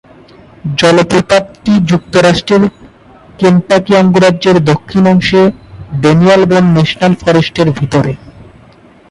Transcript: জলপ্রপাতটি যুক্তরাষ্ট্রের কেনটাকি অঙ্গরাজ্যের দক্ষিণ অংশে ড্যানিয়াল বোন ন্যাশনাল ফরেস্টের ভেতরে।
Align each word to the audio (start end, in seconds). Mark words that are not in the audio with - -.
জলপ্রপাতটি 0.79 1.73
যুক্তরাষ্ট্রের 1.89 2.63
কেনটাকি 3.39 3.91
অঙ্গরাজ্যের 3.95 4.57
দক্ষিণ 4.63 5.03
অংশে 5.07 5.41
ড্যানিয়াল 6.01 6.41
বোন 6.45 6.65
ন্যাশনাল 6.75 7.13
ফরেস্টের 7.21 7.67
ভেতরে। 7.77 8.13